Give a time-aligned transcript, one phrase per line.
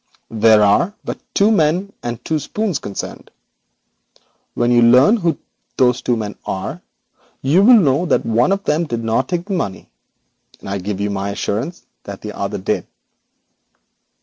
[0.31, 3.29] There are but two men and two spoons concerned.
[4.55, 5.37] When you learn who
[5.77, 6.81] those two men are,
[7.43, 9.91] you will know that one of them did not take the money,
[10.59, 12.87] and I give you my assurance that the other did.'